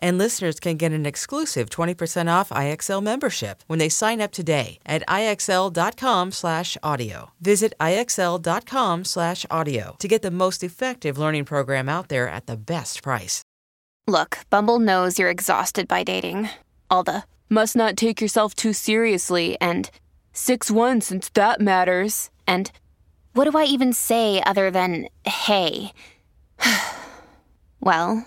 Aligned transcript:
And 0.00 0.18
listeners 0.18 0.60
can 0.60 0.76
get 0.76 0.92
an 0.92 1.06
exclusive 1.06 1.70
20% 1.70 2.30
off 2.30 2.50
IXL 2.50 3.02
membership 3.02 3.64
when 3.66 3.78
they 3.78 3.88
sign 3.88 4.20
up 4.20 4.32
today 4.32 4.78
at 4.86 5.02
IXL.com/audio. 5.08 7.30
Visit 7.40 7.72
IXL.com/audio 7.80 9.96
to 9.98 10.08
get 10.08 10.22
the 10.22 10.30
most 10.30 10.64
effective 10.64 11.18
learning 11.18 11.44
program 11.44 11.88
out 11.88 12.08
there 12.08 12.28
at 12.28 12.46
the 12.46 12.56
best 12.56 13.02
price. 13.02 13.42
Look, 14.06 14.38
Bumble 14.48 14.78
knows 14.78 15.18
you're 15.18 15.28
exhausted 15.28 15.86
by 15.86 16.02
dating. 16.02 16.48
All 16.90 17.02
the 17.02 17.24
must 17.50 17.76
not 17.76 17.96
take 17.96 18.20
yourself 18.20 18.54
too 18.54 18.72
seriously 18.72 19.56
and 19.60 19.90
6-1 20.32 21.02
since 21.02 21.28
that 21.30 21.60
matters. 21.60 22.30
And 22.46 22.70
what 23.34 23.50
do 23.50 23.58
I 23.58 23.64
even 23.64 23.92
say 23.92 24.42
other 24.46 24.70
than 24.70 25.08
hey? 25.24 25.92
well, 27.80 28.26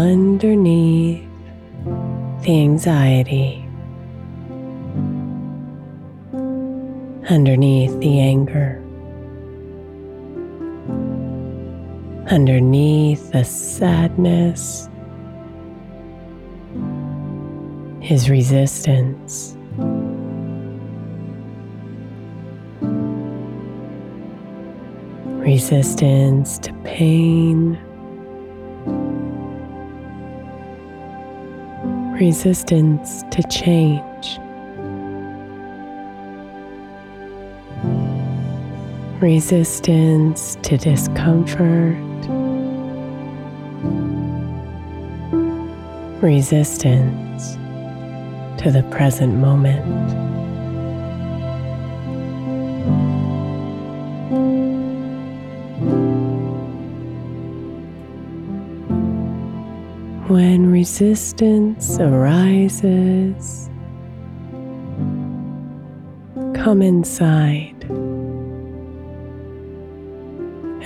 Underneath 0.00 1.28
the 2.40 2.58
anxiety, 2.62 3.68
underneath 7.28 7.98
the 8.00 8.18
anger, 8.18 8.82
underneath 12.30 13.30
the 13.32 13.44
sadness 13.44 14.88
is 18.00 18.30
resistance. 18.30 19.54
Resistance 25.44 26.58
to 26.60 26.72
pain. 26.84 27.78
Resistance 32.20 33.24
to 33.30 33.42
change, 33.44 34.38
resistance 39.22 40.56
to 40.62 40.76
discomfort, 40.76 41.96
resistance 46.22 47.54
to 48.62 48.70
the 48.70 48.86
present 48.90 49.34
moment. 49.36 50.29
Resistance 60.80 61.98
arises, 62.00 63.68
come 66.54 66.80
inside 66.80 67.76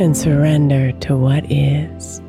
and 0.00 0.16
surrender 0.16 0.90
to 0.98 1.16
what 1.16 1.44
is. 1.48 2.20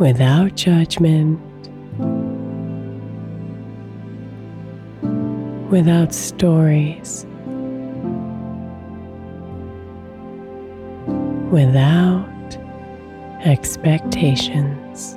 Without 0.00 0.56
judgment, 0.56 1.38
without 5.70 6.12
stories, 6.12 7.24
without 11.52 12.37
expectations. 13.44 15.14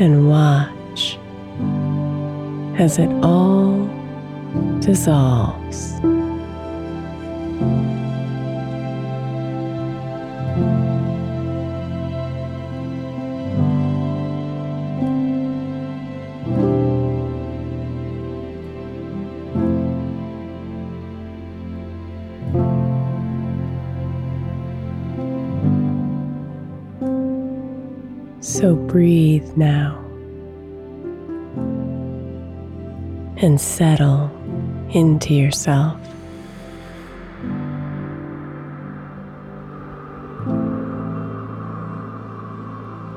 And 0.00 0.28
watch 0.28 1.18
as 2.80 2.98
it 2.98 3.10
all 3.24 3.88
dissolves. 4.80 5.98
So 28.58 28.74
breathe 28.74 29.56
now 29.56 30.04
and 33.36 33.60
settle 33.60 34.32
into 34.90 35.32
yourself. 35.32 36.00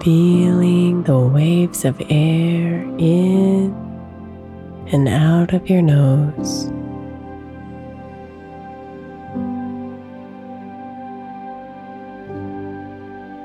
feeling 0.03 1.03
the 1.03 1.17
waves 1.17 1.85
of 1.85 1.99
air 2.09 2.81
in 2.97 3.71
and 4.91 5.07
out 5.07 5.53
of 5.53 5.69
your 5.69 5.81
nose. 5.81 6.71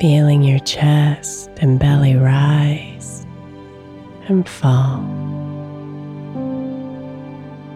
Feeling 0.00 0.42
your 0.42 0.58
chest 0.58 1.48
and 1.56 1.78
belly 1.78 2.16
rise 2.16 3.24
and 4.28 4.46
fall 4.46 5.00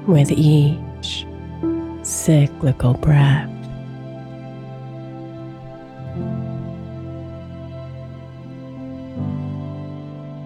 with 0.06 0.31
each 0.31 1.26
cyclical 2.02 2.93
breath. 2.93 3.49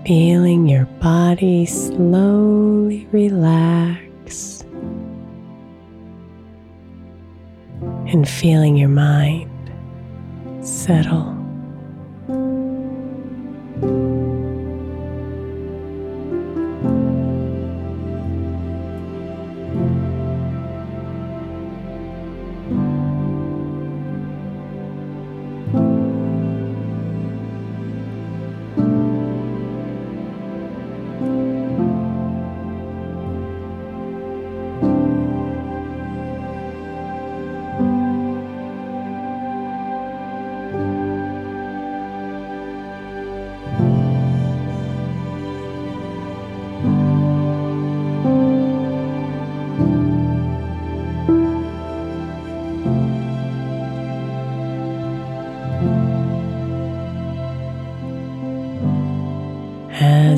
Feeling 0.06 0.68
your 0.68 0.84
body 1.00 1.66
slowly 1.66 3.08
relax 3.10 4.60
and 8.06 8.28
feeling 8.28 8.76
your 8.76 8.90
mind 8.90 9.50
settle. 10.64 11.33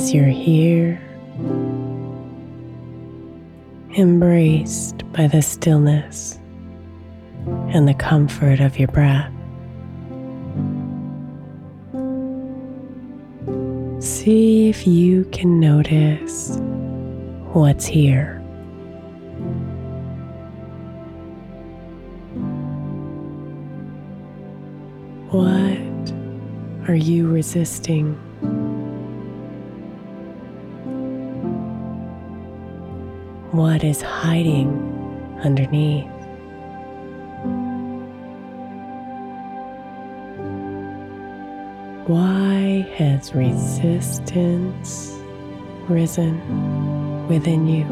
As 0.06 0.14
you're 0.14 0.26
here, 0.26 1.00
embraced 3.98 5.02
by 5.12 5.26
the 5.26 5.42
stillness 5.42 6.38
and 7.74 7.88
the 7.88 7.94
comfort 7.94 8.60
of 8.60 8.78
your 8.78 8.86
breath. 8.86 9.32
See 14.00 14.68
if 14.68 14.86
you 14.86 15.24
can 15.32 15.58
notice 15.58 16.56
what's 17.52 17.86
here. 17.86 18.38
What 25.32 26.12
are 26.88 26.94
you 26.94 27.28
resisting? 27.28 28.25
What 33.56 33.82
is 33.82 34.02
hiding 34.02 34.68
underneath. 35.42 36.04
Why 42.06 42.86
has 42.96 43.34
resistance 43.34 45.12
risen 45.88 47.28
within 47.28 47.66
you? 47.66 47.86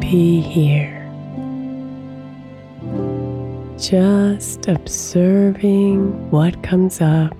Be 0.00 0.40
here 0.40 0.91
just 3.82 4.68
observing 4.68 6.30
what 6.30 6.62
comes 6.62 7.00
up 7.00 7.36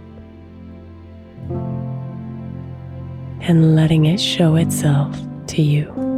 and 3.43 3.77
letting 3.77 4.07
it 4.07 4.19
show 4.19 4.57
itself 4.57 5.17
to 5.47 5.63
you. 5.63 6.12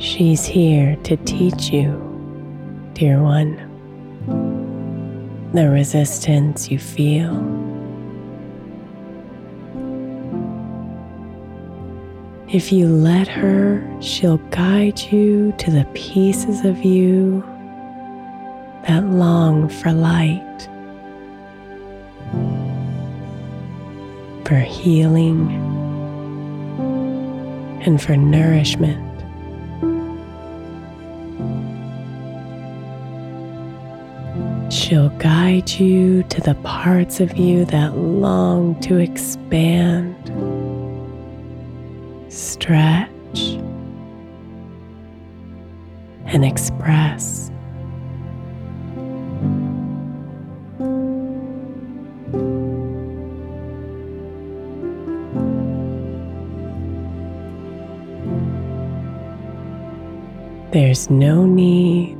She's 0.00 0.46
here 0.46 0.96
to 1.04 1.18
teach 1.18 1.68
you, 1.68 1.90
dear 2.94 3.22
one, 3.22 3.54
the 5.52 5.68
resistance 5.68 6.70
you 6.70 6.78
feel. 6.78 7.36
If 12.48 12.72
you 12.72 12.88
let 12.88 13.28
her, 13.28 13.86
she'll 14.00 14.38
guide 14.48 14.98
you 14.98 15.52
to 15.58 15.70
the 15.70 15.84
pieces 15.92 16.64
of 16.64 16.82
you 16.82 17.42
that 18.88 19.04
long 19.04 19.68
for 19.68 19.92
light, 19.92 20.68
for 24.46 24.60
healing, 24.60 25.50
and 27.84 28.00
for 28.00 28.16
nourishment. 28.16 29.09
She'll 34.90 35.10
guide 35.20 35.70
you 35.70 36.24
to 36.24 36.40
the 36.40 36.56
parts 36.64 37.20
of 37.20 37.36
you 37.36 37.64
that 37.66 37.96
long 37.96 38.74
to 38.80 38.96
expand, 38.96 40.16
stretch, 42.28 43.08
and 46.26 46.44
express. 46.44 47.52
There's 60.72 61.08
no 61.08 61.46
need 61.46 62.18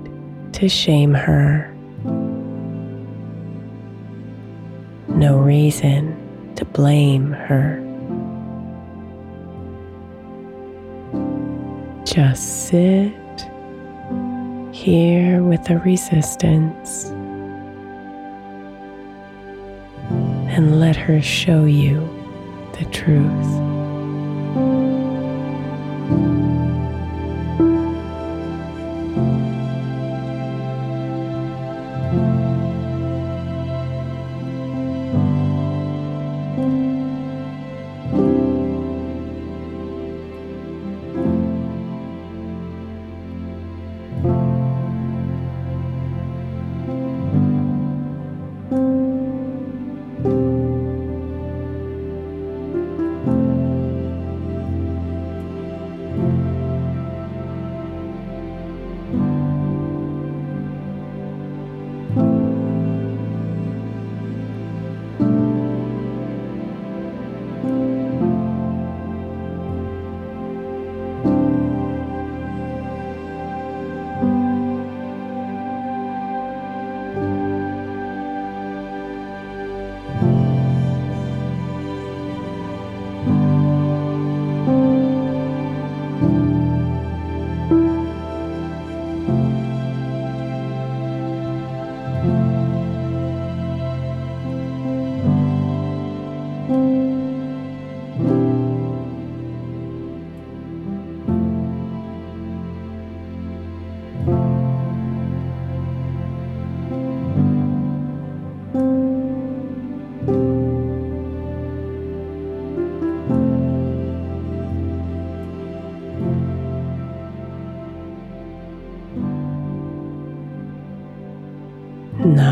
to 0.53 0.69
shame 0.69 1.15
her. 1.15 1.70
Reason 5.51 6.55
to 6.55 6.65
blame 6.65 7.33
her. 7.33 7.83
Just 12.05 12.69
sit 12.69 13.49
here 14.71 15.43
with 15.43 15.65
the 15.65 15.81
resistance 15.85 17.07
and 20.55 20.79
let 20.79 20.95
her 20.95 21.21
show 21.21 21.65
you 21.65 21.99
the 22.79 22.85
truth. 22.93 23.80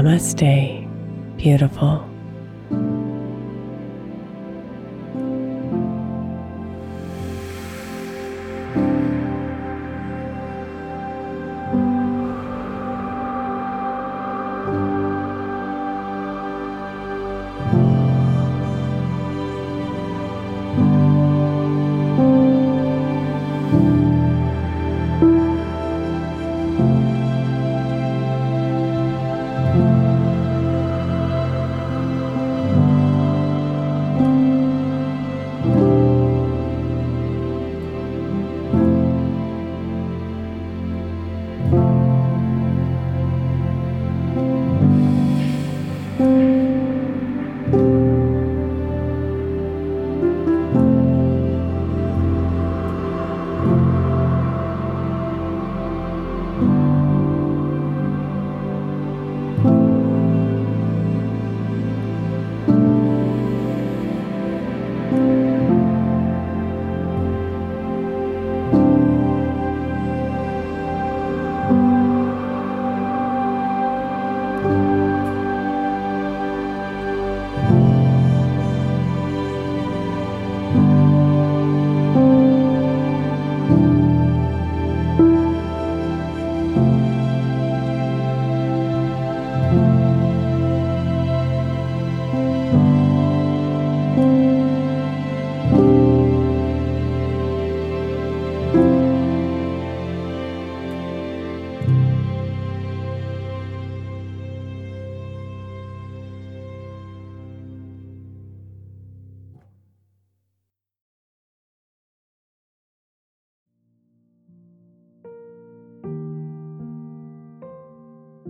Namaste, 0.09 0.89
beautiful. 1.37 2.08